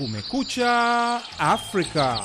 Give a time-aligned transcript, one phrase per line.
[0.00, 2.24] Kumekucha Afrika.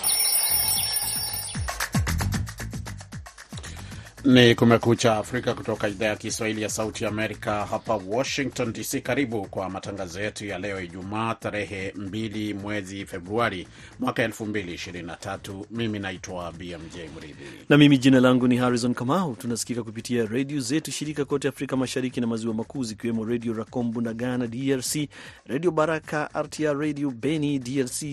[4.26, 9.02] Ni Kumekucha Afrika kutoka idhaa ya Kiswahili ya Sauti Amerika hapa Washington DC.
[9.02, 13.68] Karibu kwa matangazo yetu ya leo Ijumaa, tarehe 2 mwezi Februari
[14.00, 15.66] mwaka 2023.
[15.72, 19.36] Mimi naitwa BMJ Mridhi na mimi jina langu ni Harrison Kamau.
[19.36, 24.14] Tunasikika kupitia redio zetu shirika kote Afrika Mashariki na Maziwa Makuu, zikiwemo Redio Racombu na
[24.14, 25.10] Ghana DRC,
[25.46, 28.04] Redio Baraka RTR Radio Beni DRC,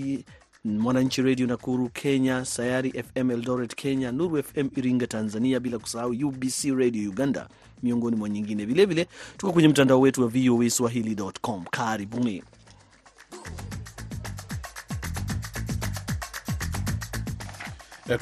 [0.64, 6.64] Mwananchi Redio Nakuru Kenya, Sayari FM Eldoret Kenya, Nuru FM Iringa Tanzania, bila kusahau UBC
[6.76, 7.48] Radio Uganda,
[7.82, 8.64] miongoni mwa nyingine.
[8.64, 11.64] Vilevile tuko kwenye mtandao wetu wa VOA Swahili.com.
[11.70, 12.42] Karibuni.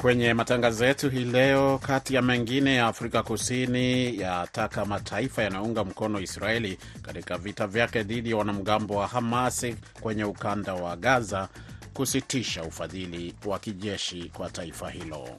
[0.01, 6.19] Kwenye matangazo yetu hii leo, kati ya mengine ya Afrika Kusini yataka mataifa yanayounga mkono
[6.19, 11.49] Israeli katika vita vyake dhidi ya wanamgambo wa Hamasi kwenye ukanda wa Gaza
[11.93, 15.29] kusitisha ufadhili wa kijeshi kwa taifa hilo.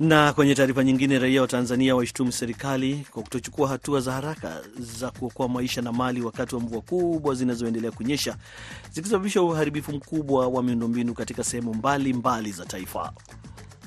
[0.00, 5.10] Na kwenye taarifa nyingine, raia wa Tanzania waishtumu serikali kwa kutochukua hatua za haraka za
[5.10, 8.36] kuokoa maisha na mali wakati wa mvua kubwa zinazoendelea kunyesha
[8.92, 13.12] zikisababisha uharibifu mkubwa wa miundombinu katika sehemu mbalimbali za taifa.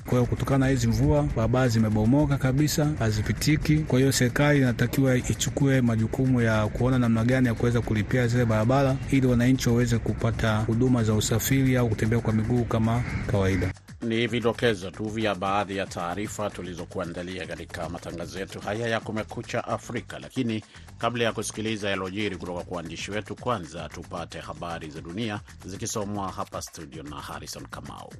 [0.04, 3.78] Kwa hiyo kutokana na hizi mvua barabara zimebomoka kabisa, hazipitiki.
[3.78, 8.96] Kwa hiyo serikali inatakiwa ichukue majukumu ya kuona namna gani ya kuweza kulipia zile barabara
[9.10, 13.72] ili wananchi waweze kupata huduma za usafiri au kutembea kwa miguu kama kawaida.
[14.02, 20.18] Ni vidokezo tu vya baadhi ya taarifa tulizokuandalia katika matangazo yetu haya ya Kumekucha Afrika,
[20.18, 20.64] lakini
[20.98, 26.62] kabla ya kusikiliza yalojiri kutoka kwa waandishi wetu, kwanza tupate habari za dunia zikisomwa hapa
[26.62, 28.12] studio na Harrison Kamau.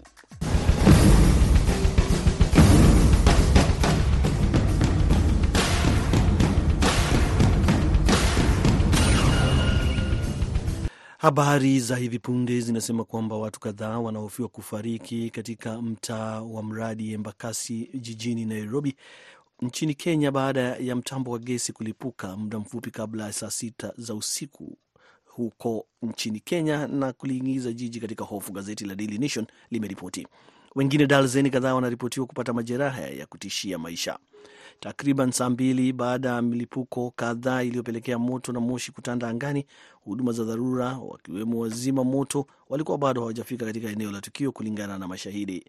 [11.25, 17.91] Habari za hivi punde zinasema kwamba watu kadhaa wanahofiwa kufariki katika mtaa wa mradi Embakasi
[17.95, 18.97] jijini Nairobi
[19.63, 24.15] nchini Kenya baada ya mtambo wa gesi kulipuka muda mfupi kabla ya saa sita za
[24.15, 24.77] usiku
[25.25, 30.27] huko nchini Kenya na kuliingiza jiji katika hofu, gazeti la Daily Nation limeripoti.
[30.75, 34.19] Wengine darzeni kadhaa wanaripotiwa kupata majeraha ya kutishia maisha.
[34.81, 39.67] Takriban saa mbili baada ya milipuko kadhaa iliyopelekea moto na moshi kutanda angani,
[40.05, 45.09] huduma za dharura wakiwemo wazima moto walikuwa bado hawajafika katika eneo la tukio, kulingana na
[45.09, 45.65] mashahidi.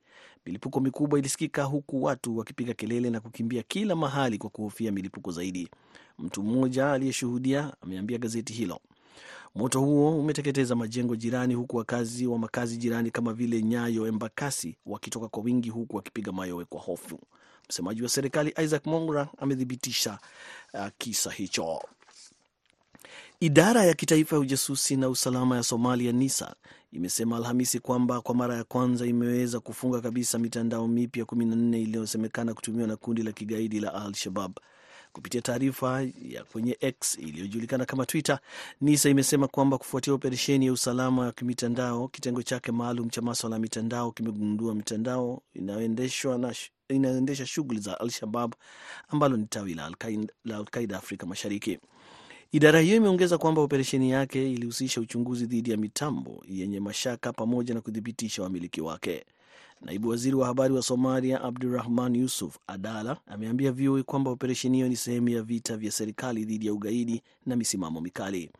[0.45, 5.69] Milipuko mikubwa ilisikika huku watu wakipiga kelele na kukimbia kila mahali kwa kuhofia milipuko zaidi.
[6.19, 8.79] Mtu mmoja aliyeshuhudia ameambia gazeti hilo
[9.55, 15.27] moto huo umeteketeza majengo jirani, huku wakazi wa makazi jirani kama vile Nyayo, Embakasi wakitoka
[15.27, 17.19] kwa wingi, huku wakipiga mayowe kwa hofu.
[17.69, 20.19] Msemaji wa serikali Isaac Mongra amethibitisha
[20.73, 21.81] uh, kisa hicho.
[23.39, 26.55] Idara ya kitaifa ya ujasusi na usalama ya Somalia, NISA,
[26.91, 32.87] imesema Alhamisi kwamba kwa mara ya kwanza imeweza kufunga kabisa mitandao mipya 14 iliyosemekana kutumiwa
[32.87, 34.57] na kundi la kigaidi la Al Shabab.
[35.15, 38.39] Kupitia taarifa ya kwenye X iliyojulikana kama Twitter,
[38.81, 43.59] NISA imesema kwamba kufuatia operesheni ya usalama wa kimitandao, kitengo chake maalum cha maswala ya
[43.59, 46.55] mitandao kimegundua mitandao inayoendeshwa na
[46.89, 48.53] inayoendesha shughuli za Al-Shabab
[49.09, 49.91] ambalo ni tawi la
[50.57, 51.79] Al-Qaida Afrika Mashariki.
[52.51, 57.81] Idara hiyo imeongeza kwamba operesheni yake ilihusisha uchunguzi dhidi ya mitambo yenye mashaka pamoja na
[57.81, 59.25] kuthibitisha wamiliki wake.
[59.81, 64.95] Naibu waziri wa habari wa Somalia Abdurahman Yusuf Adala ameambia VOA kwamba operesheni hiyo ni
[64.95, 68.51] sehemu ya vita vya serikali dhidi ya ugaidi na misimamo mikali.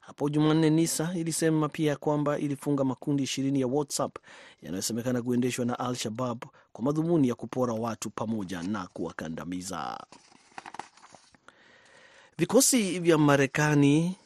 [0.00, 4.16] Hapo Jumanne, NISA ilisema pia kwamba ilifunga makundi ishirini ya WhatsApp
[4.62, 10.06] yanayosemekana kuendeshwa na Al Shabab kwa madhumuni ya kupora watu pamoja na kuwakandamiza.
[12.38, 14.16] Vikosi vya Marekani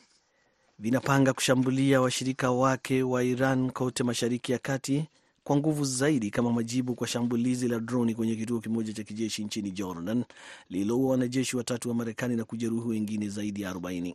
[0.79, 5.09] vinapanga kushambulia washirika wake wa Iran kote Mashariki ya Kati
[5.45, 9.71] kwa nguvu zaidi kama majibu kwa shambulizi la droni kwenye kituo kimoja cha kijeshi nchini
[9.71, 10.25] Jordan
[10.69, 14.15] lililoua wanajeshi watatu wa Marekani na kujeruhi wengine zaidi ya 40.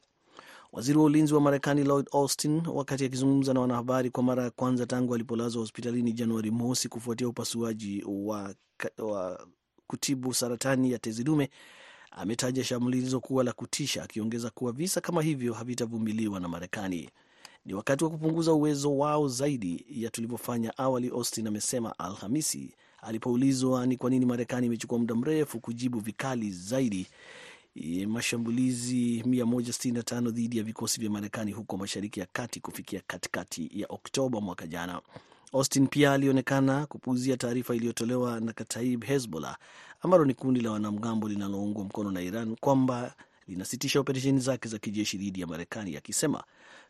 [0.72, 4.86] Waziri wa ulinzi wa Marekani Lloyd Austin, wakati akizungumza na wanahabari kwa mara ya kwanza
[4.86, 8.56] tangu alipolazwa hospitalini Januari mosi kufuatia upasuaji wa,
[8.98, 9.48] wa
[9.88, 11.50] kutibu saratani ya tezi dume,
[12.12, 17.10] ametaja shambulizo kuwa la kutisha, akiongeza kuwa visa kama hivyo havitavumiliwa na Marekani.
[17.66, 23.98] Ni wakati wa kupunguza uwezo wao zaidi ya tulivyofanya awali, Austin amesema Alhamisi alipoulizwa ni
[23.98, 27.08] kwa nini Marekani imechukua muda mrefu kujibu vikali zaidi
[28.08, 34.42] mashambulizi 165 dhidi ya vikosi vya Marekani huko Mashariki ya Kati kufikia katikati ya Oktoba
[34.42, 35.02] mwaka jana.
[35.54, 39.58] Austin pia alionekana kupuuzia taarifa iliyotolewa na Kataib Hezbollah
[40.02, 43.14] ambalo ni kundi la wanamgambo linaloungwa mkono na Iran kwamba
[43.48, 46.44] linasitisha operesheni zake za kijeshi dhidi ya Marekani, akisema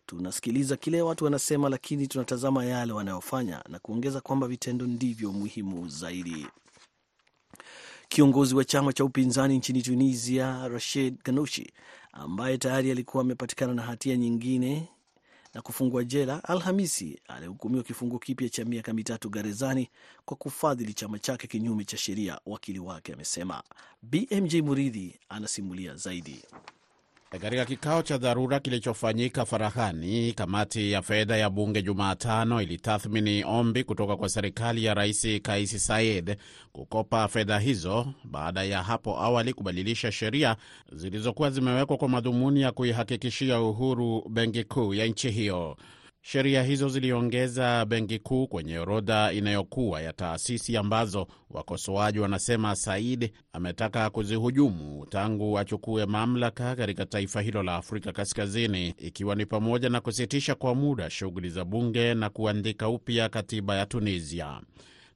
[0.06, 6.48] tunasikiliza kile watu wanasema, lakini tunatazama yale wanayofanya, na kuongeza kwamba vitendo ndivyo muhimu zaidi.
[8.10, 11.74] Kiongozi wa chama cha upinzani nchini Tunisia, Rashid Ghannouchi,
[12.12, 14.88] ambaye tayari alikuwa amepatikana na hatia nyingine
[15.54, 19.90] na kufungwa jela, Alhamisi alihukumiwa kifungo kipya cha miaka mitatu gerezani
[20.26, 23.64] kwa kufadhili chama chake kinyume cha sheria, wakili wake amesema.
[24.02, 26.44] BMJ Muridhi anasimulia zaidi.
[27.32, 34.18] Katika kikao cha dharura kilichofanyika farahani, kamati ya fedha ya bunge Jumatano ilitathmini ombi kutoka
[34.18, 36.38] kwa serikali ya Rais Kais Saied
[36.72, 40.56] kukopa fedha hizo baada ya hapo awali kubadilisha sheria
[40.92, 45.78] zilizokuwa zimewekwa kwa madhumuni ya kuihakikishia uhuru benki kuu ya nchi hiyo.
[46.32, 54.10] Sheria hizo ziliongeza benki kuu kwenye orodha inayokuwa ya taasisi ambazo wakosoaji wanasema Said ametaka
[54.10, 60.56] kuzihujumu tangu achukue mamlaka katika taifa hilo la Afrika Kaskazini, ikiwa ni pamoja na kusitisha
[60.56, 64.62] kwa muda shughuli za bunge na kuandika upya katiba ya Tunisia.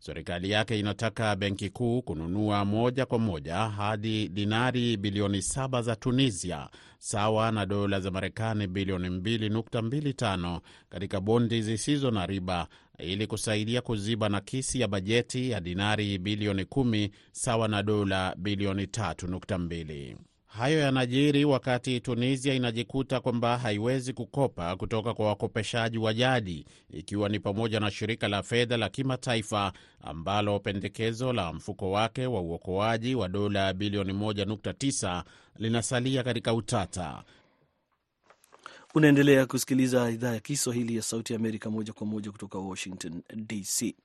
[0.06, 6.70] Serikali yake inataka benki kuu kununua moja kwa moja hadi dinari bilioni saba za Tunisia,
[7.00, 10.60] sawa na dola za Marekani bilioni 2.25
[10.90, 12.68] katika bondi zisizo na riba
[13.00, 20.16] ili kusaidia kuziba nakisi ya bajeti ya dinari bilioni 10 sawa na dola bilioni 3.2.
[20.58, 27.40] Hayo yanajiri wakati Tunisia inajikuta kwamba haiwezi kukopa kutoka kwa wakopeshaji wa jadi, ikiwa ni
[27.40, 33.30] pamoja na shirika la fedha la kimataifa ambalo pendekezo la mfuko wake wa uokoaji wa
[33.30, 35.24] dola bilioni 1.9
[35.58, 37.24] linasalia katika utata.
[38.96, 43.96] Unaendelea kusikiliza idhaa ya Kiswahili ya Sauti ya Amerika moja kwa moja kutoka Washington DC.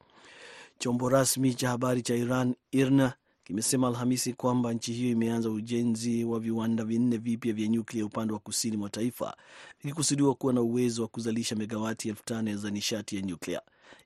[0.78, 3.12] Chombo rasmi cha habari cha Iran IRNA
[3.48, 8.38] kimesema Alhamisi kwamba nchi hiyo imeanza ujenzi wa viwanda vinne vipya vya nyuklia upande wa
[8.38, 9.36] kusini mwa taifa
[9.82, 13.60] vikikusudiwa kuwa na uwezo wa kuzalisha megawati elfu tano za nishati ya nyuklia.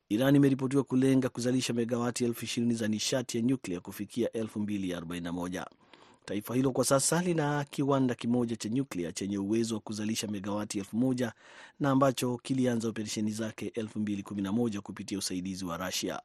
[0.08, 5.24] Iran imeripotiwa kulenga kuzalisha megawati elfu ishirini za nishati ya nyuklia kufikia elfu mbili arobaini
[5.24, 5.66] na moja.
[6.24, 10.96] Taifa hilo kwa sasa lina kiwanda kimoja cha nyuklia chenye uwezo wa kuzalisha megawati elfu
[10.96, 11.32] moja
[11.80, 16.20] na ambacho kilianza operesheni zake 2011 kupitia usaidizi wa Rusia.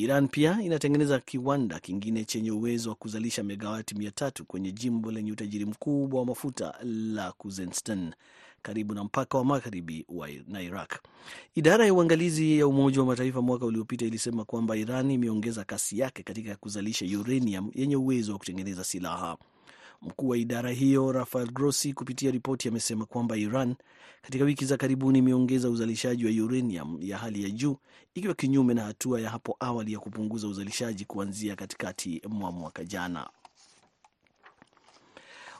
[0.00, 5.32] Iran pia inatengeneza kiwanda kingine chenye uwezo wa kuzalisha megawati mia tatu kwenye jimbo lenye
[5.32, 8.14] utajiri mkubwa wa mafuta la Khuzestan
[8.62, 10.06] karibu na mpaka wa magharibi
[10.48, 10.92] na Iraq.
[11.54, 16.22] Idara ya uangalizi ya Umoja wa Mataifa mwaka uliopita ilisema kwamba Iran imeongeza kasi yake
[16.22, 19.36] katika kuzalisha uranium yenye uwezo wa kutengeneza silaha.
[20.02, 23.74] Mkuu wa idara hiyo Rafael Grossi kupitia ripoti amesema kwamba Iran
[24.22, 27.76] katika wiki za karibuni imeongeza uzalishaji wa uranium ya hali ya juu,
[28.14, 33.30] ikiwa kinyume na hatua ya hapo awali ya kupunguza uzalishaji kuanzia katikati mwa mwaka jana.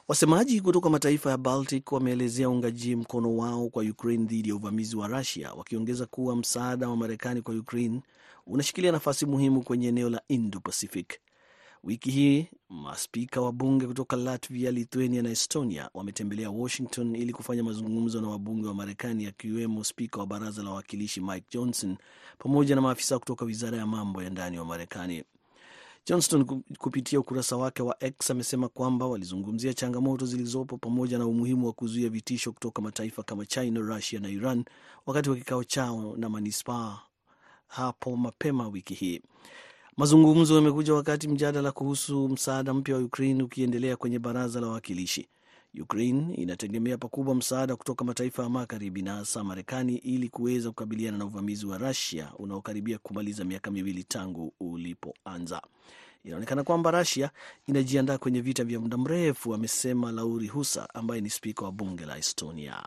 [0.07, 5.07] Wasemaji kutoka mataifa ya Baltic wameelezea uungaji mkono wao kwa Ukraine dhidi ya uvamizi wa
[5.07, 8.01] Rusia, wakiongeza kuwa msaada wa Marekani kwa Ukraine
[8.47, 11.19] unashikilia nafasi muhimu kwenye eneo la Indo-Pacific.
[11.83, 18.21] Wiki hii maspika wa bunge kutoka Latvia, Lithuania na Estonia wametembelea Washington ili kufanya mazungumzo
[18.21, 21.97] na wabunge wa Marekani, akiwemo spika wa baraza la wawakilishi Mike Johnson
[22.37, 25.23] pamoja na maafisa kutoka wizara ya mambo ya ndani wa Marekani.
[26.05, 26.45] Johnston
[26.77, 32.09] kupitia ukurasa wake wa X amesema kwamba walizungumzia changamoto zilizopo pamoja na umuhimu wa kuzuia
[32.09, 34.65] vitisho kutoka mataifa kama China, Russia na Iran
[35.05, 36.99] wakati wa kikao chao na manispaa
[37.67, 39.21] hapo mapema wiki hii.
[39.99, 45.27] Mazungumzo yamekuja wakati mjadala kuhusu msaada mpya wa Ukraine ukiendelea kwenye baraza la wawakilishi.
[45.81, 51.25] Ukraine inategemea pakubwa msaada kutoka mataifa ya magharibi na hasa Marekani ili kuweza kukabiliana na
[51.25, 55.61] uvamizi wa Rusia unaokaribia kumaliza miaka miwili tangu ulipoanza.
[56.23, 57.29] Inaonekana kwamba Rusia
[57.67, 62.17] inajiandaa kwenye vita vya muda mrefu, amesema Lauri Husa ambaye ni spika wa bunge la
[62.17, 62.83] Estonia.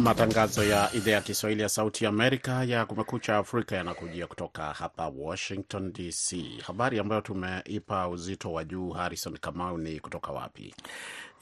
[0.00, 5.92] Matangazo ya idhaa ya Kiswahili ya Sauti Amerika ya Kumekucha Afrika yanakujia kutoka hapa Washington
[5.92, 6.36] DC.
[6.66, 10.74] Habari ambayo tumeipa uzito wa juu, Harrison Kamau, ni kutoka wapi?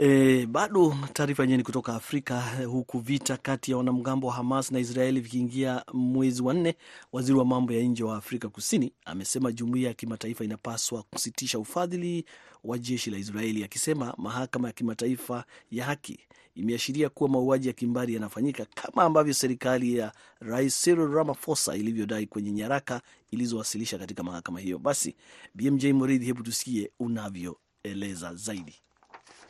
[0.00, 4.78] E, bado taarifa yenyewe ni kutoka Afrika, huku vita kati ya wanamgambo wa Hamas na
[4.78, 6.74] Israeli vikiingia mwezi wa nne.
[7.12, 12.24] Waziri wa mambo ya nje wa Afrika Kusini amesema jumuiya ya kimataifa inapaswa kusitisha ufadhili
[12.64, 16.18] wa jeshi la Israeli, akisema mahakama ya kimataifa ya haki
[16.54, 22.50] imeashiria kuwa mauaji ya kimbari yanafanyika kama ambavyo serikali ya Rais Cyril Ramaphosa ilivyodai kwenye
[22.52, 24.78] nyaraka ilizowasilisha katika mahakama hiyo.
[24.78, 25.16] Basi
[25.54, 28.74] BMJ Muridhi, hebu tusikie unavyoeleza zaidi.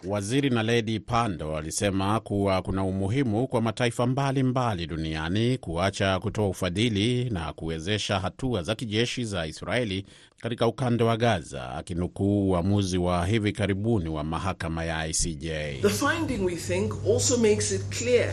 [0.07, 7.31] Waziri Naledi Pandor alisema kuwa kuna umuhimu kwa mataifa mbalimbali mbali duniani kuacha kutoa ufadhili
[7.31, 10.07] na kuwezesha hatua za kijeshi za Israeli
[10.41, 15.47] katika ukanda wa Gaza, akinukuu uamuzi wa hivi karibuni wa mahakama ya ICJ.
[15.83, 18.31] The finding we think also makes it clear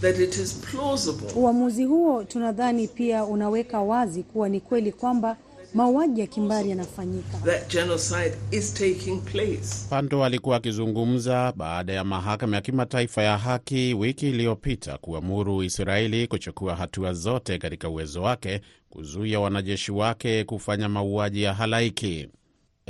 [0.00, 5.36] that it is plausible Uamuzi huo tunadhani pia unaweka wazi kuwa ni kweli kwamba
[5.74, 7.38] mauaji ya kimbari yanafanyika.
[7.44, 9.86] that genocide is taking place.
[9.90, 16.76] Pando alikuwa akizungumza baada ya mahakama ya kimataifa ya haki wiki iliyopita kuamuru Israeli kuchukua
[16.76, 18.60] hatua zote katika uwezo wake
[18.90, 22.28] kuzuia wanajeshi wake kufanya mauaji ya halaiki.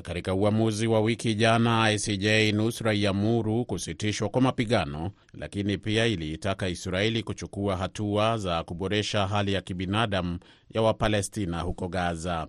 [0.02, 7.22] Katika uamuzi wa wiki jana, ICJ nusra iamuru kusitishwa kwa mapigano, lakini pia iliitaka Israeli
[7.22, 10.38] kuchukua hatua za kuboresha hali ya kibinadamu
[10.74, 12.46] ya Wapalestina huko Gaza.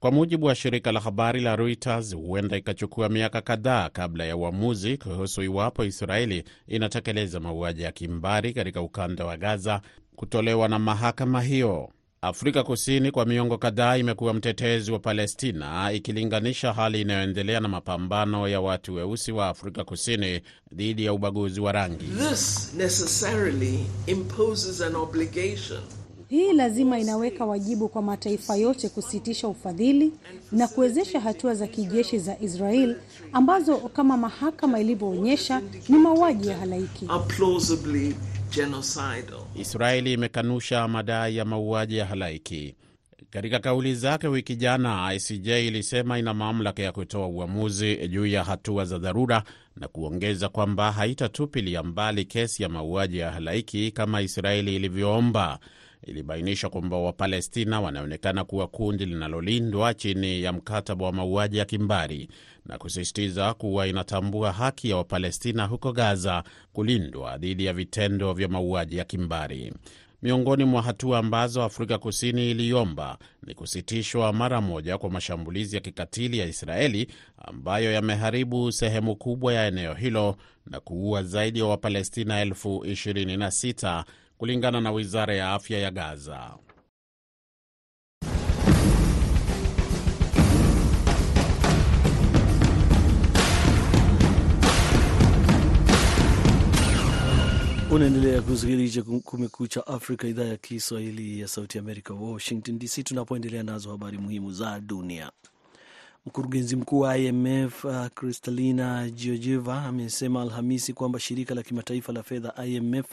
[0.00, 4.96] Kwa mujibu wa shirika la habari la Reuters, huenda ikachukua miaka kadhaa kabla ya uamuzi
[4.96, 9.80] kuhusu iwapo Israeli inatekeleza mauaji ya kimbari katika ukanda wa Gaza
[10.16, 11.88] kutolewa na mahakama hiyo.
[12.22, 18.60] Afrika Kusini kwa miongo kadhaa imekuwa mtetezi wa Palestina, ikilinganisha hali inayoendelea na mapambano ya
[18.60, 20.40] watu weusi wa Afrika Kusini
[20.74, 22.04] dhidi ya ubaguzi wa rangi.
[22.04, 25.80] This necessarily imposes an obligation
[26.28, 30.12] Hii lazima inaweka wajibu kwa mataifa yote kusitisha ufadhili
[30.52, 32.96] na kuwezesha hatua za kijeshi za Israel
[33.32, 37.06] ambazo kama mahakama ilivyoonyesha ni mauaji ya halaiki.
[37.08, 38.14] are plausibly
[38.54, 39.40] genocidal.
[39.54, 42.74] Israeli imekanusha madai ya mauaji ya halaiki.
[43.30, 48.84] Katika kauli zake wiki jana, ICJ ilisema ina mamlaka ya kutoa uamuzi juu ya hatua
[48.84, 49.42] za dharura
[49.76, 55.58] na kuongeza kwamba haitatupilia mbali kesi ya mauaji ya halaiki kama Israeli ilivyoomba.
[56.02, 62.28] Ilibainisha kwamba Wapalestina wanaonekana kuwa kundi linalolindwa chini ya mkataba wa mauaji ya kimbari
[62.66, 68.96] na kusisitiza kuwa inatambua haki ya Wapalestina huko Gaza kulindwa dhidi ya vitendo vya mauaji
[68.96, 69.72] ya kimbari.
[70.22, 76.38] Miongoni mwa hatua ambazo Afrika Kusini iliomba ni kusitishwa mara moja kwa mashambulizi ya kikatili
[76.38, 80.36] ya Israeli ambayo yameharibu sehemu kubwa ya eneo hilo
[80.66, 84.04] na kuua zaidi ya wa Wapalestina elfu 26
[84.38, 86.58] kulingana na wizara ya afya ya Gaza.
[97.90, 104.18] Unaendelea kusikiliza Kumekucha Afrika, idhaa ya Kiswahili ya Sauti Amerika, Washington DC, tunapoendelea nazo habari
[104.18, 105.30] muhimu za dunia.
[106.28, 112.66] Mkurugenzi mkuu wa IMF uh, Kristalina Georgieva amesema Alhamisi kwamba shirika la kimataifa la fedha
[112.66, 113.06] IMF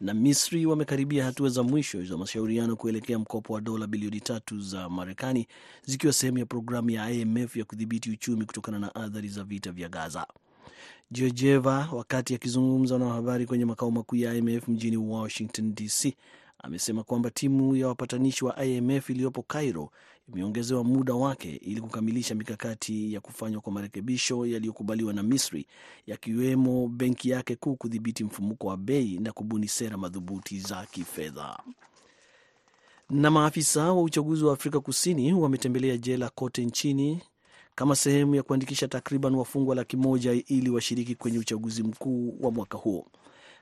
[0.00, 4.88] na Misri wamekaribia hatua za mwisho za mashauriano kuelekea mkopo wa dola bilioni tatu za
[4.88, 5.46] Marekani,
[5.86, 9.88] zikiwa sehemu ya programu ya IMF ya kudhibiti uchumi kutokana na athari za vita vya
[9.88, 10.26] Gaza.
[11.12, 16.14] Georgieva, wakati akizungumza na wanahabari kwenye makao makuu ya IMF mjini Washington DC,
[16.62, 19.90] amesema kwamba timu ya wapatanishi wa IMF iliyopo Cairo
[20.34, 25.66] imeongezewa muda wake ili kukamilisha mikakati ya kufanywa kwa marekebisho yaliyokubaliwa na Misri,
[26.06, 31.58] yakiwemo benki yake kuu kudhibiti mfumuko wa bei na kubuni sera madhubuti za kifedha.
[33.10, 37.22] Na maafisa wa uchaguzi wa Afrika Kusini wametembelea jela kote nchini
[37.74, 42.78] kama sehemu ya kuandikisha takriban wafungwa laki moja ili washiriki kwenye uchaguzi mkuu wa mwaka
[42.78, 43.06] huo.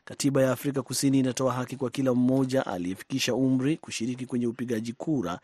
[0.09, 5.39] Katiba ya Afrika Kusini inatoa haki kwa kila mmoja aliyefikisha umri kushiriki kwenye upigaji kura,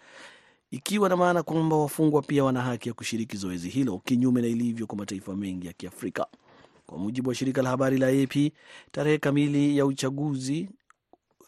[0.71, 4.87] ikiwa na maana kwamba wafungwa pia wana haki ya kushiriki zoezi hilo, kinyume na ilivyo
[4.87, 6.27] kwa mataifa mengi ya Kiafrika.
[6.87, 8.53] Kwa mujibu wa shirika la habari la AP,
[8.93, 10.69] tarehe kamili ya uchaguzi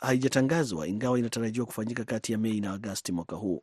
[0.01, 3.63] haijatangazwa, ingawa inatarajiwa kufanyika kati ya Mei na Agasti mwaka huu.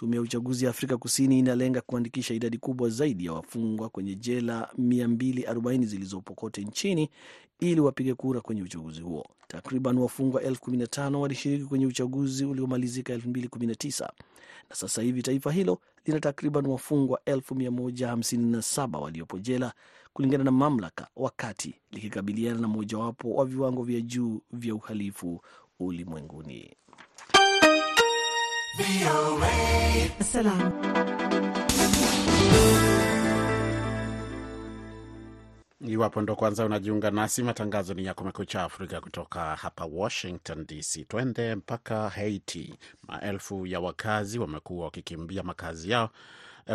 [0.00, 4.68] Tume ya uchaguzi ya Afrika Kusini inalenga kuandikisha idadi kubwa zaidi ya wafungwa kwenye jela
[4.78, 7.10] 240 zilizopo kote nchini
[7.58, 9.26] ili wapige kura kwenye uchaguzi huo.
[9.48, 14.08] Takriban wafungwa 15 walishiriki kwenye uchaguzi uliomalizika 2019
[14.70, 19.72] na sasa hivi taifa hilo lina takriban wafungwa 157 waliopo jela
[20.12, 25.40] kulingana na mamlaka, wakati likikabiliana na mojawapo wa viwango vya juu vya uhalifu
[25.80, 26.76] ulimwenguni.
[35.86, 41.04] Iwapo ndo kwanza unajiunga nasi, matangazo ni ya Kumekucha Afrika kutoka hapa Washington DC.
[41.08, 42.74] Twende mpaka Haiti.
[43.08, 46.10] Maelfu ya wakazi wamekuwa wakikimbia makazi yao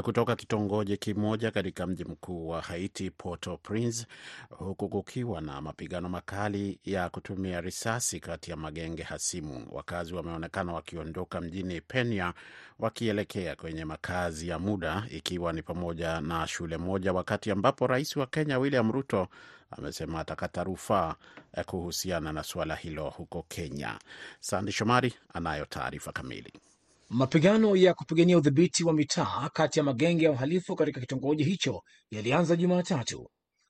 [0.04, 4.06] kutoka kitongoji kimoja katika mji mkuu wa Haiti, Port-au-Prince,
[4.50, 9.68] huku kukiwa na mapigano makali ya kutumia risasi kati ya magenge hasimu.
[9.72, 12.34] Wakazi wameonekana wakiondoka mjini Penia
[12.80, 18.28] wakielekea kwenye makazi ya muda, ikiwa ni pamoja na shule moja, wakati ambapo rais wa
[18.28, 19.28] Kenya William Ruto
[19.72, 21.16] amesema atakata rufaa
[21.66, 24.00] kuhusiana na suala hilo huko Kenya.
[24.40, 26.54] Sandi Shomari anayo taarifa kamili.
[27.10, 32.56] Mapigano ya kupigania udhibiti wa mitaa kati ya magenge ya uhalifu katika kitongoji hicho yalianza
[32.56, 33.30] Jumatatu.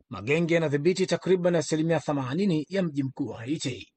[0.10, 3.92] Magenge yanadhibiti takriban asilimia 80 ya mji mkuu wa Haiti.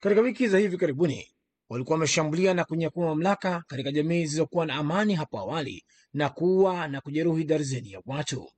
[0.00, 1.26] Katika wiki za hivi karibuni,
[1.68, 7.00] walikuwa wameshambulia na kunyakua mamlaka katika jamii zilizokuwa na amani hapo awali na kuua na
[7.00, 8.50] kujeruhi darzeni ya watu.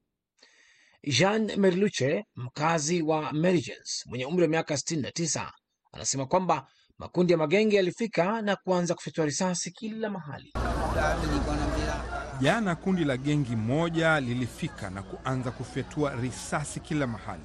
[1.07, 5.53] Jean Merluche, mkazi wa Mergens mwenye umri wa miaka 69,
[5.93, 10.53] anasema kwamba makundi ya magenge yalifika na kuanza kufyatua risasi kila mahali.
[12.41, 17.43] Jana kundi la gengi moja lilifika na kuanza kufyatua risasi kila mahali,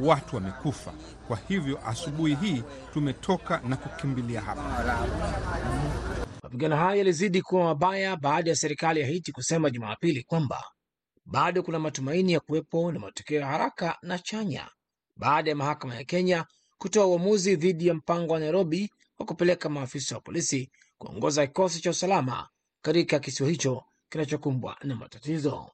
[0.00, 0.92] watu wamekufa.
[1.28, 4.62] Kwa hivyo asubuhi hii tumetoka na kukimbilia hapa.
[6.42, 10.64] Mapigano haya yalizidi kuwa mabaya baada ya serikali ya Haiti kusema Jumapili kwamba
[11.24, 14.68] bado kuna matumaini ya kuwepo na matokeo ya haraka na chanya
[15.16, 16.44] baada ya mahakama ya Kenya
[16.78, 21.90] kutoa uamuzi dhidi ya mpango wa Nairobi wa kupeleka maafisa wa polisi kuongoza kikosi cha
[21.90, 22.48] usalama
[22.82, 25.70] katika kisiwa hicho kinachokumbwa na matatizo.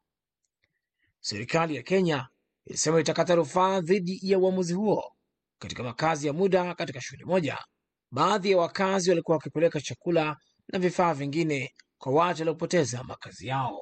[1.21, 2.29] Serikali ya Kenya
[2.67, 5.13] ilisema itakata rufaa dhidi ya uamuzi huo.
[5.59, 7.59] Katika makazi ya muda katika shule moja,
[8.11, 10.37] baadhi ya wakazi walikuwa wakipeleka chakula
[10.69, 13.81] na vifaa vingine kwa watu waliopoteza makazi yao.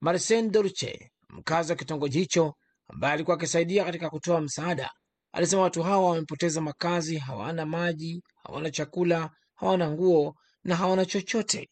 [0.00, 2.54] Marcen Dorche, mkazi wa kitongoji hicho,
[2.88, 4.90] ambaye alikuwa akisaidia katika kutoa msaada,
[5.32, 10.34] alisema watu hawa wamepoteza makazi, hawana maji, hawana chakula, hawana nguo
[10.64, 11.68] na hawana chochote.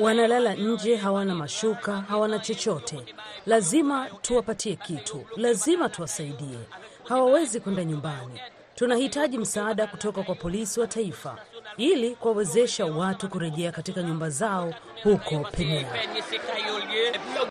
[0.00, 3.14] Wanalala nje, hawana mashuka, hawana chochote.
[3.46, 6.58] Lazima tuwapatie kitu, lazima tuwasaidie.
[7.04, 8.40] Hawawezi kwenda nyumbani.
[8.74, 11.38] Tunahitaji msaada kutoka kwa polisi wa taifa
[11.76, 15.92] ili kuwawezesha watu kurejea katika nyumba zao huko Penea.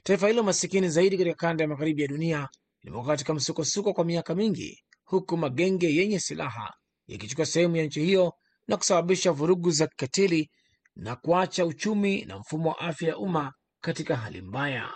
[0.03, 2.47] Taifa hilo masikini zaidi katika kanda ya magharibi ya dunia
[2.88, 6.74] limekuwa katika msukosuko kwa miaka mingi, huku magenge yenye silaha
[7.08, 8.34] yakichukua sehemu ya nchi hiyo
[8.67, 10.50] na kusababisha vurugu za kikatili
[10.96, 14.89] na kuacha uchumi na mfumo wa afya ya umma katika hali mbaya.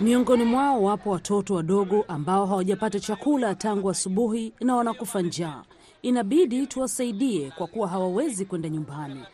[0.00, 5.64] Miongoni mwao wapo watoto wadogo ambao hawajapata chakula tangu asubuhi na wanakufa njaa.
[6.02, 9.24] Inabidi tuwasaidie kwa kuwa hawawezi kwenda nyumbani,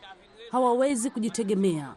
[0.51, 1.95] hawawezi kujitegemea.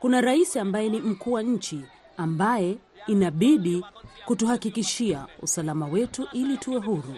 [0.00, 1.84] Kuna rais ambaye ni mkuu wa nchi
[2.16, 3.84] ambaye inabidi
[4.24, 7.14] kutuhakikishia usalama wetu ili tuwe huru.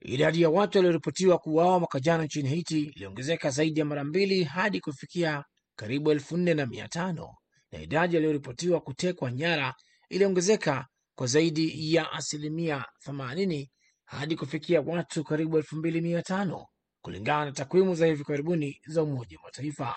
[0.00, 4.80] Idadi ya watu walioripotiwa kuuawa mwaka jana nchini Haiti iliongezeka zaidi ya mara mbili hadi
[4.80, 5.44] kufikia
[5.76, 7.34] karibu elfu nne na mia tano
[7.72, 9.74] na idadi yaliyoripotiwa kutekwa nyara
[10.08, 13.68] iliongezeka kwa zaidi ya asilimia 80
[14.04, 16.66] hadi kufikia watu karibu elfu mbili mia tano
[17.02, 19.94] kulingana na takwimu za hivi karibuni za Umoja wa Mataifa.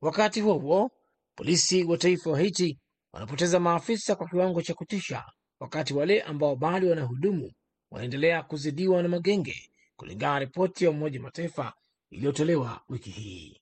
[0.00, 0.90] Wakati huo huo,
[1.34, 2.78] polisi wa taifa wa Haiti
[3.12, 5.24] wanapoteza maafisa kwa kiwango cha kutisha,
[5.60, 7.52] wakati wale ambao bado wanahudumu
[7.90, 11.72] wanaendelea kuzidiwa na magenge, kulingana na ripoti ya Umoja Mataifa
[12.10, 13.60] iliyotolewa wiki hii.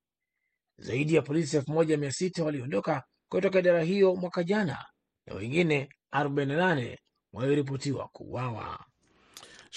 [0.79, 4.87] Zaidi ya polisi elfu moja mia sita waliondoka kutoka idara hiyo mwaka jana
[5.27, 6.97] na wengine 48
[7.33, 8.85] walioripotiwa kuuawa.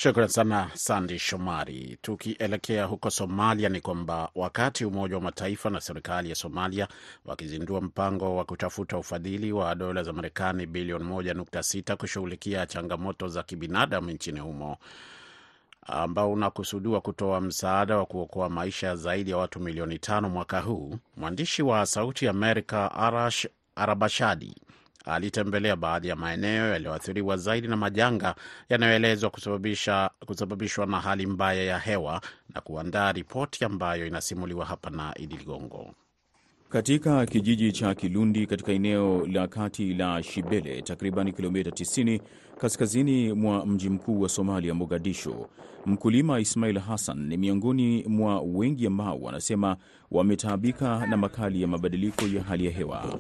[0.02, 1.98] Shukran sana Sandi Shomari.
[2.02, 6.88] Tukielekea huko Somalia, ni kwamba wakati Umoja wa Mataifa na serikali ya Somalia
[7.26, 14.12] wakizindua mpango wa kutafuta ufadhili wa dola za Marekani bilioni 1.6 kushughulikia changamoto za kibinadamu
[14.12, 14.78] nchini humo
[15.82, 21.62] ambao unakusudiwa kutoa msaada wa kuokoa maisha zaidi ya watu milioni tano mwaka huu, mwandishi
[21.64, 24.56] wa Sauti Amerika Arash Arabashadi
[25.06, 28.36] alitembelea baadhi ya maeneo yaliyoathiriwa zaidi na majanga
[28.70, 29.30] yanayoelezwa
[30.26, 35.94] kusababishwa na hali mbaya ya hewa na kuandaa ripoti ambayo inasimuliwa hapa na Idi Ligongo.
[36.72, 42.20] Katika kijiji cha Kilundi katika eneo la kati la Shibele, takriban kilomita 90
[42.58, 45.48] kaskazini mwa mji mkuu wa Somalia, Mogadishu,
[45.86, 49.78] mkulima Ismail Hassan ni miongoni mwa wengi ambao wanasema
[50.12, 53.20] wametaabika na makali ya mabadiliko ya hali ya hewa.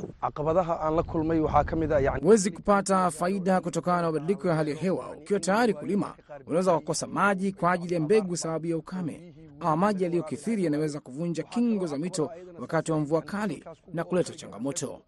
[2.21, 5.11] Huwezi kupata faida kutokana na mabadiliko ya hali ya hewa.
[5.21, 6.13] Ukiwa tayari kulima,
[6.47, 11.43] unaweza kukosa maji kwa ajili ya mbegu sababu ya ukame, ama maji yaliyokithiri yanaweza kuvunja
[11.43, 15.01] kingo za mito wakati wa mvua kali na kuleta changamoto.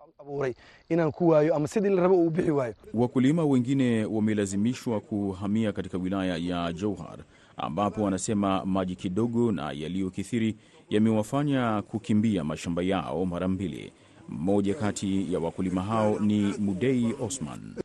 [2.93, 7.17] Wakulima wengine wamelazimishwa kuhamia katika wilaya ya Jowhar
[7.57, 10.55] ambapo wanasema maji kidogo na yaliyokithiri
[10.89, 13.93] yamewafanya kukimbia mashamba yao mara mbili.
[14.29, 17.75] Mmoja kati ya wakulima hao ni Mudei Osman.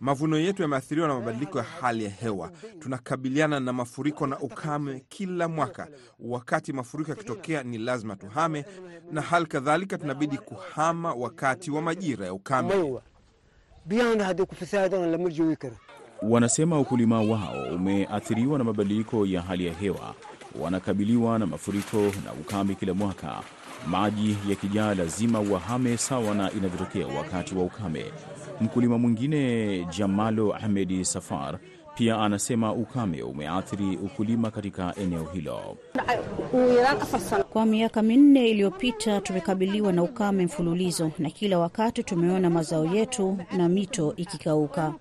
[0.00, 2.50] Mavuno yetu yameathiriwa na mabadiliko ya hali ya hewa.
[2.80, 5.88] Tunakabiliana na mafuriko na ukame kila mwaka.
[6.20, 8.64] Wakati mafuriko yakitokea, ni lazima tuhame,
[9.12, 12.74] na hali kadhalika tunabidi kuhama wakati wa majira ya ukame.
[16.22, 20.14] Wanasema ukulima wao umeathiriwa na mabadiliko ya hali ya hewa.
[20.60, 23.42] Wanakabiliwa na mafuriko na ukame kila mwaka.
[23.86, 28.04] Maji yakijaa lazima wahame, sawa na inavyotokea wakati wa ukame.
[28.60, 31.58] Mkulima mwingine Jamalo Ahmedi Safar
[31.94, 35.76] pia anasema ukame umeathiri ukulima katika eneo hilo.
[37.50, 43.68] Kwa miaka minne iliyopita tumekabiliwa na ukame mfululizo, na kila wakati tumeona mazao yetu na
[43.68, 44.94] mito ikikauka.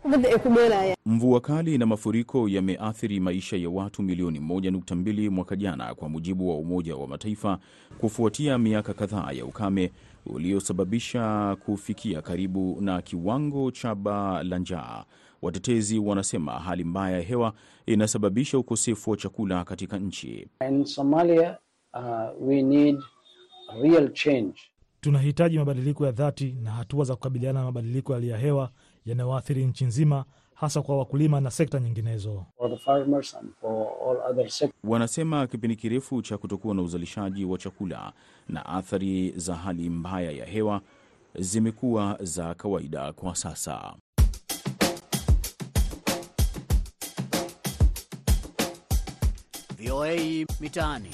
[1.05, 6.57] Mvua kali na mafuriko yameathiri maisha ya watu milioni 1.2 mwaka jana, kwa mujibu wa
[6.57, 7.59] Umoja wa Mataifa,
[7.97, 9.91] kufuatia miaka kadhaa ya ukame
[10.25, 15.03] uliosababisha kufikia karibu na kiwango cha baa la njaa.
[15.43, 17.53] Watetezi wanasema hali mbaya ya hewa
[17.85, 20.47] inasababisha ukosefu wa chakula katika nchi.
[20.69, 21.57] In Somalia,
[21.93, 22.99] uh, we need
[23.81, 24.53] real change.
[25.01, 28.69] Tunahitaji mabadiliko ya dhati na hatua za kukabiliana na mabadiliko ya hali ya hewa
[29.05, 32.45] yanayoathiri nchi nzima, hasa kwa wakulima na sekta nyinginezo.
[32.57, 34.83] For the farmers and for all other sectors.
[34.83, 38.13] Wanasema kipindi kirefu cha kutokuwa na uzalishaji wa chakula
[38.49, 40.81] na athari za hali mbaya ya hewa
[41.35, 43.95] zimekuwa za kawaida kwa sasa.
[49.83, 51.09] VOA Mitaani.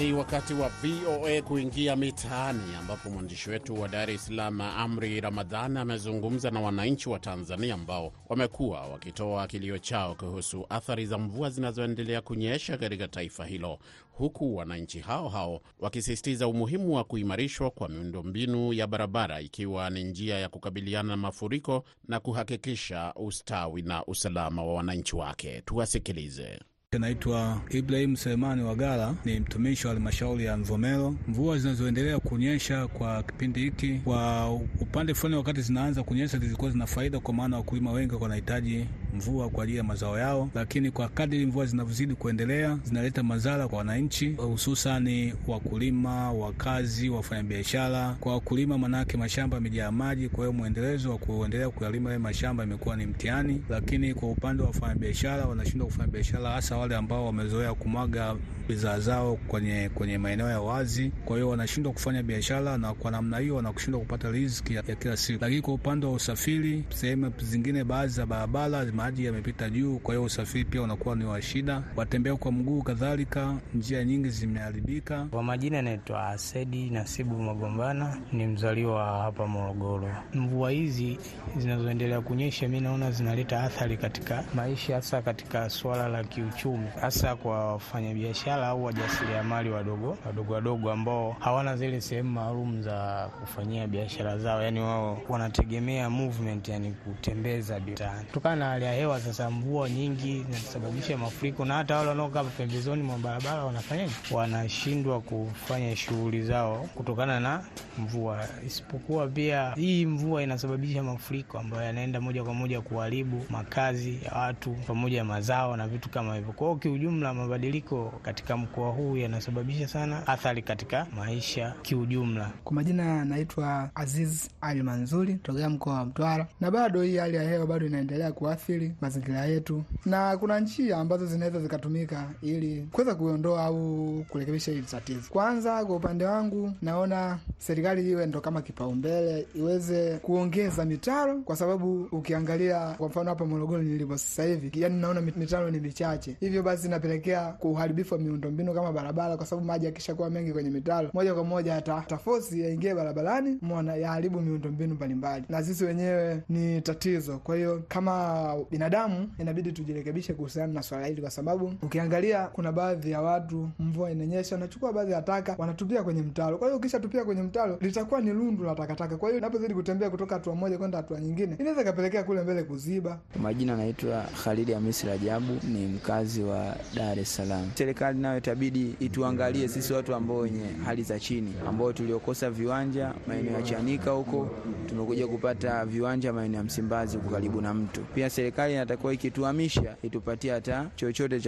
[0.00, 5.76] Ni wakati wa VOA kuingia mitaani, ambapo mwandishi wetu wa Dar es Salaam Amri Ramadhan
[5.76, 12.20] amezungumza na wananchi wa Tanzania ambao wamekuwa wakitoa kilio chao kuhusu athari za mvua zinazoendelea
[12.20, 13.78] kunyesha katika taifa hilo,
[14.12, 20.38] huku wananchi hao hao wakisisitiza umuhimu wa kuimarishwa kwa miundombinu ya barabara, ikiwa ni njia
[20.38, 25.60] ya kukabiliana na mafuriko na kuhakikisha ustawi na usalama wa wananchi wake.
[25.64, 26.60] Tuwasikilize.
[26.98, 31.14] Naitwa Ibrahim Selemani Wagala, ni mtumishi wa halmashauri ya Mvomero.
[31.28, 37.20] Mvua zinazoendelea kunyesha kwa kipindi hiki, kwa upande fulani, wakati zinaanza kunyesha zilikuwa zina faida,
[37.20, 41.66] kwa maana wakulima wengi wanahitaji mvua kwa ajili ya mazao yao, lakini kwa kadiri mvua
[41.66, 48.16] zinavyozidi kuendelea zinaleta madhara kwa wananchi, hususani wakulima, wakazi, wafanyabiashara.
[48.20, 53.06] Kwa wakulima, manake mashamba yamejaa maji, kwa hiyo mwendelezo wa kuendelea kuyalima mashamba imekuwa ni
[53.06, 53.62] mtihani.
[53.68, 58.36] Lakini kwa upande wa wafanyabiashara, wanashindwa kufanya biashara, hasa wale ambao wamezoea kumwaga
[58.68, 63.38] bidhaa zao kwenye kwenye maeneo ya wazi, kwa hiyo wanashindwa kufanya biashara, na kwa namna
[63.38, 65.44] hiyo wanakushindwa kupata riziki ya, ya kila siku.
[65.44, 70.24] Lakini kwa upande wa usafiri, sehemu zingine, baadhi za barabara maji yamepita juu, kwa hiyo
[70.24, 71.82] usafiri pia unakuwa ni wa shida.
[71.96, 75.24] Watembea kwa mguu kadhalika, njia nyingi zimeharibika.
[75.30, 80.08] Kwa majina anaitwa Sedi Nasibu Magombana, ni mzaliwa wa hapa Morogoro.
[80.34, 81.18] Mvua hizi
[81.56, 86.69] zinazoendelea kunyesha, mi naona zinaleta athari katika maisha, hasa katika swala la kiuchumi,
[87.00, 93.86] hasa kwa wafanyabiashara au wajasiriamali wadogo wadogo wadogo ambao hawana zile sehemu maalum za kufanyia
[93.86, 98.20] biashara zao, yani wao wanategemea movement, yani kutembeza bidhaa.
[98.26, 103.02] Kutokana na hali ya hewa sasa, mvua nyingi zinasababisha mafuriko, na hata wale wanaokaa pembezoni
[103.02, 104.12] mwa barabara wanafanyaje?
[104.30, 107.64] Wanashindwa kufanya shughuli zao kutokana na
[107.98, 108.44] mvua.
[108.66, 114.70] Isipokuwa pia hii mvua inasababisha mafuriko ambayo yanaenda moja kwa moja kuharibu makazi ya watu
[114.86, 116.52] pamoja na mazao na vitu kama hivyo.
[116.60, 122.50] Kwa kiujumla, mabadiliko katika mkoa huu yanasababisha sana athari katika maisha kiujumla.
[122.64, 127.42] Kwa majina naitwa Aziz Ali Manzuri tokea mkoa wa Mtwara, na bado hii hali ya
[127.42, 133.64] hewa bado inaendelea kuathiri mazingira yetu, na kuna njia ambazo zinaweza zikatumika ili kuweza kuondoa
[133.64, 135.20] au kurekebisha hili tatizo.
[135.30, 142.08] Kwanza, kwa upande wangu, naona serikali iwe ndo kama kipaumbele, iweze kuongeza mitaro, kwa sababu
[142.12, 146.86] ukiangalia kwa mfano hapa Morogoro nilipo sasa hivi, yani naona mitaro ni michache, hivyo basi
[146.86, 151.34] inapelekea kwa uharibifu wa miundombinu kama barabara, kwa sababu maji yakishakuwa mengi kwenye mitaro, moja
[151.34, 157.38] kwa moja hata tafosi yaingie barabarani, mona yaharibu miundombinu mbalimbali, na sisi wenyewe ni tatizo.
[157.38, 163.10] Kwa hiyo kama binadamu inabidi tujirekebishe kuhusiana na swala hili, kwa sababu ukiangalia kuna baadhi
[163.10, 166.58] ya watu, mvua inanyesha, wanachukua baadhi ya taka wanatupia kwenye mtaro.
[166.58, 169.16] Kwa hiyo ukishatupia kwenye mtaro litakuwa ni lundu la takataka.
[169.16, 173.18] Kwa hiyo inapozidi kutembea kutoka hatua moja kwenda hatua nyingine, inaweza ikapelekea kule mbele kuziba.
[173.42, 177.70] Majina anaitwa Khalidi Hamisi Rajabu, ni mkazi wa Dar es Salaam.
[177.74, 183.52] Serikali nayo itabidi ituangalie sisi watu ambao wenye hali za chini, ambao tuliokosa viwanja maeneo
[183.52, 184.50] ya Chanika huko,
[184.88, 188.00] tumekuja kupata viwanja maeneo ya Msimbazi huko karibu na mtu.
[188.14, 191.40] Pia serikali inatakiwa ikituhamisha, itupatie hata chochote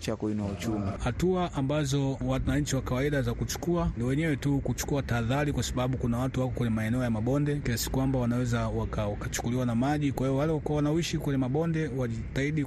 [0.00, 0.86] cha kuinua uchumi.
[1.04, 6.18] Hatua ambazo wananchi wa kawaida za kuchukua ni wenyewe tu kuchukua tahadhari, kwa sababu kuna
[6.18, 10.12] watu wako kwenye maeneo ya mabonde kiasi kwamba wanaweza wakachukuliwa waka na maji.
[10.12, 12.64] Kwa hiyo wale wanaoishi kwenye mabonde wajitahidi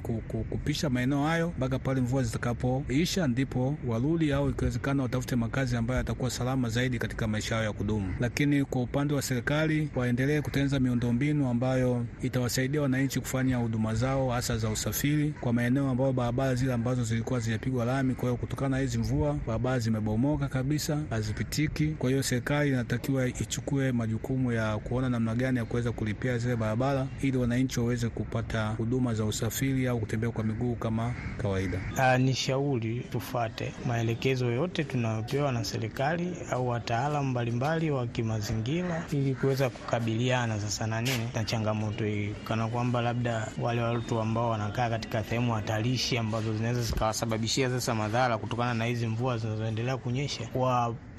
[0.50, 6.30] kupisha maeneo hayo mpaka pale mvua zitakapoisha, ndipo warudi, au ikiwezekana watafute makazi ambayo yatakuwa
[6.30, 8.14] salama zaidi katika maisha yao ya kudumu.
[8.20, 14.58] Lakini kwa upande wa serikali, waendelee kutengeneza miundombinu ambayo itawasaidia wananchi kufanya huduma zao hasa
[14.58, 18.14] za usafiri kwa maeneo ambayo barabara zile ambazo zilikuwa zijapigwa lami.
[18.14, 21.86] Kwa hiyo kutokana na hizi mvua barabara zimebomoka kabisa, hazipitiki.
[21.88, 27.06] Kwa hiyo serikali inatakiwa ichukue majukumu ya kuona namna gani ya kuweza kulipia zile barabara
[27.22, 31.51] ili wananchi waweze kupata huduma za usafiri au kutembea kwa miguu kama kawaida.
[31.98, 39.34] Uh, ni shauri tufate maelekezo yote tunayopewa na serikali au wataalamu mbalimbali wa kimazingira ili
[39.34, 44.90] kuweza kukabiliana sasa na nini na changamoto hii, kana kwamba labda wale watu ambao wanakaa
[44.90, 50.46] katika sehemu hatarishi ambazo zinaweza zikawasababishia sasa madhara kutokana na hizi mvua zinazoendelea kunyesha,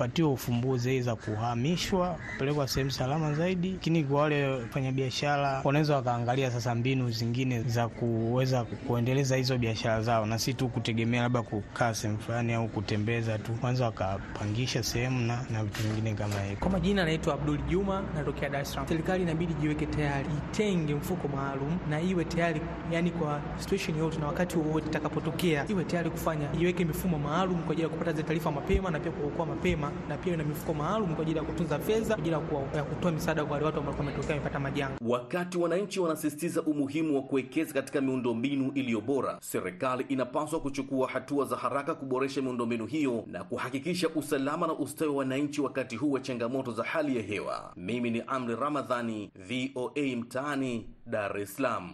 [0.03, 3.71] wapatiwe ufumbuzi za kuhamishwa kupelekwa sehemu salama zaidi.
[3.71, 10.25] Lakini kwa wale wafanyabiashara wanaweza wakaangalia sasa mbinu zingine za kuweza kuendeleza hizo biashara zao,
[10.25, 15.39] na si tu kutegemea labda kukaa sehemu fulani au kutembeza tu, kwanza wakapangisha sehemu na,
[15.51, 16.57] na vitu vingine kama hivyo.
[16.59, 18.87] Kwa majina anaitwa Abdul Juma, natokea Dar es Salaam.
[18.87, 22.61] Serikali inabidi jiweke tayari, itenge mfuko maalum na iwe tayari,
[22.91, 27.71] yani kwa situation yote na wakati wowote itakapotokea, iwe tayari kufanya, iweke mifumo maalum kwa
[27.71, 31.15] ajili ya kupata zile taarifa mapema na pia kuokoa mapema, na pia ina mifuko maalum
[31.15, 32.35] kwa ajili ya kutunza fedha kwa ajili
[32.75, 34.95] ya kutoa misaada kwa wale watu ambao wametokea wamepata majanga.
[35.01, 41.55] Wakati wananchi wanasisitiza umuhimu wa kuwekeza katika miundombinu iliyo bora, serikali inapaswa kuchukua hatua za
[41.55, 46.71] haraka kuboresha miundombinu hiyo na kuhakikisha usalama na ustawi wa wananchi wakati huu wa changamoto
[46.71, 47.73] za hali ya hewa.
[47.75, 51.93] Mimi ni Amri Ramadhani, VOA Mtaani, Dar es Salaam.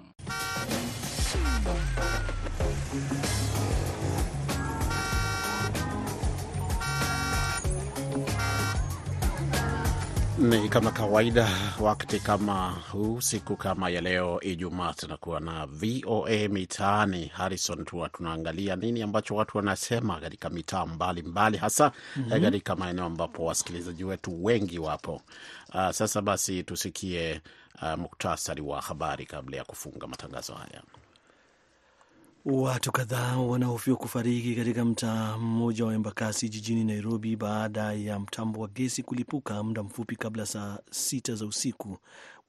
[10.39, 11.49] Ni kama kawaida,
[11.81, 17.25] wakati kama huu, siku kama ya leo Ijumaa, tunakuwa na VOA Mitaani.
[17.25, 21.91] Harrison, tuwa tunaangalia nini ambacho watu wanasema katika mitaa mbalimbali, hasa
[22.29, 22.85] katika mm -hmm.
[22.85, 25.21] maeneo ambapo wasikilizaji wetu wengi wapo.
[25.73, 27.41] Uh, sasa basi tusikie
[27.81, 30.81] uh, muktasari wa habari kabla ya kufunga matangazo haya.
[32.45, 38.67] Watu kadhaa wanahofiwa kufariki katika mtaa mmoja wa Embakasi jijini Nairobi baada ya mtambo wa
[38.67, 41.97] gesi kulipuka muda mfupi kabla saa sita za usiku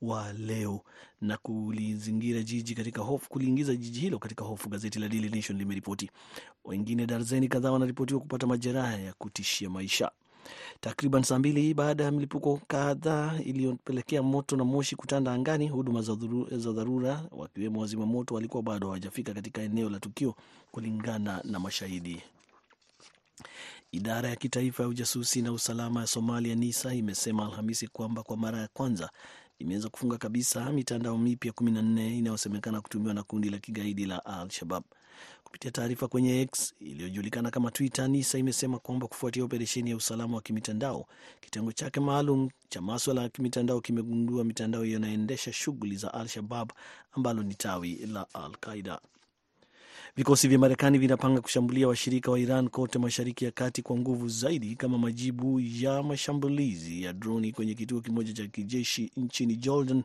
[0.02, 0.80] wa leo
[1.20, 6.10] na kulizingira jiji katika hofu, kuliingiza jiji hilo katika hofu, gazeti la Daily Nation limeripoti.
[6.64, 10.10] Wengine darzeni kadhaa wanaripotiwa kupata majeraha ya kutishia maisha.
[10.80, 16.02] Takriban saa mbili baada ya mlipuko kadhaa iliyopelekea moto na moshi kutanda angani, huduma
[16.50, 20.34] za dharura wakiwemo wazima moto walikuwa bado hawajafika katika eneo la tukio,
[20.72, 22.22] kulingana na mashahidi.
[23.92, 28.58] Idara ya kitaifa ya ujasusi na usalama ya Somalia, NISA, imesema Alhamisi kwamba kwa mara
[28.58, 29.10] ya kwanza
[29.58, 34.24] imeanza kufunga kabisa mitandao mipya kumi na nne inayosemekana kutumiwa na kundi la kigaidi la
[34.24, 34.82] Al Shabab.
[35.50, 40.42] Kupitia taarifa kwenye X iliyojulikana kama Twitter, NISA imesema kwamba kufuatia operesheni ya usalama wa
[40.42, 41.06] kimitandao,
[41.40, 46.72] kitengo chake maalum cha maswala ya kimitandao kimegundua mitandao inayoendesha shughuli za Al Shabab
[47.12, 49.00] ambalo ni tawi la Al Qaida.
[50.16, 54.76] Vikosi vya Marekani vinapanga kushambulia washirika wa Iran kote Mashariki ya Kati kwa nguvu zaidi
[54.76, 60.02] kama majibu ya mashambulizi ya droni kwenye kituo kimoja cha kijeshi nchini Jordan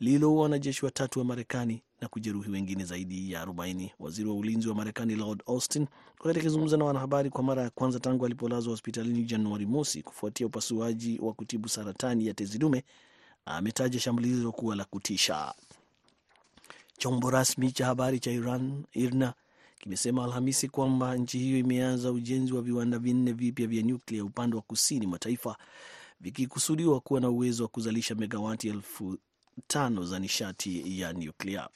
[0.00, 3.90] lililoua wanajeshi watatu wa Marekani na kujeruhi wengine zaidi ya 40.
[3.98, 5.86] Waziri wa ulinzi wa Marekani Lord Austin,
[6.20, 11.18] wakati akizungumza na wanahabari kwa mara ya kwanza tangu alipolazwa hospitalini Januari mosi kufuatia upasuaji
[11.22, 12.84] wa kutibu saratani ya tezi dume,
[13.46, 15.54] ametaja shambulizi kuwa la kutisha.
[16.98, 19.34] Chombo rasmi cha habari cha Iran IRNA
[19.82, 24.62] kimesema Alhamisi kwamba nchi hiyo imeanza ujenzi wa viwanda vinne vipya vya nyuklia upande wa
[24.62, 25.56] kusini mwa taifa
[26.20, 29.18] vikikusudiwa kuwa na uwezo wa kuzalisha megawati elfu
[29.66, 31.68] tano za nishati ya nyuklia.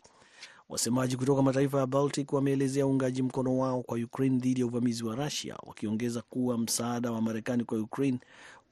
[0.69, 5.14] Wasemaji kutoka mataifa ya Baltic wameelezea uungaji mkono wao kwa Ukraine dhidi ya uvamizi wa
[5.16, 8.19] Rusia, wakiongeza kuwa msaada wa Marekani kwa Ukraine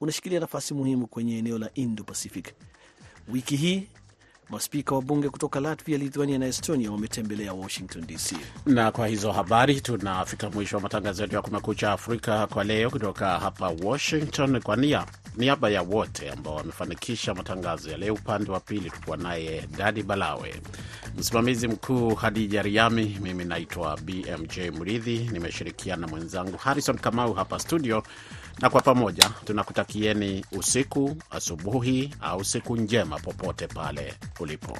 [0.01, 2.53] unashikilia nafasi muhimu kwenye eneo la Indo Pacific.
[3.33, 3.87] Wiki hii
[4.49, 8.35] Maspika wa bunge kutoka Latvia, Lithuania na Estonia wametembelea Washington DC.
[8.65, 13.39] Na kwa hizo habari tunafika mwisho wa matangazo yetu ya Kumekucha Afrika kwa leo, kutoka
[13.39, 14.61] hapa Washington.
[14.61, 15.05] Kwa nia
[15.37, 20.55] niaba ya wote ambao wamefanikisha matangazo ya leo, upande wa pili tukuwa naye Dadi Balawe,
[21.17, 28.03] msimamizi mkuu Hadija Riami, mimi naitwa BMJ Mridhi, nimeshirikiana na mwenzangu Harrison Kamau hapa studio,
[28.61, 34.77] na kwa pamoja tunakutakieni usiku, asubuhi au siku njema popote pale ulipo.